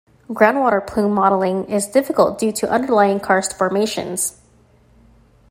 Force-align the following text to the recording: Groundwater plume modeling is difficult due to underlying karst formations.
Groundwater 0.29 0.87
plume 0.87 1.13
modeling 1.13 1.65
is 1.65 1.85
difficult 1.85 2.39
due 2.39 2.51
to 2.53 2.71
underlying 2.71 3.19
karst 3.19 3.55
formations. 3.55 4.41